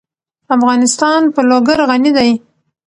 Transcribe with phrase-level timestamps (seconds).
[0.55, 2.31] افغانستان په لوگر غني دی.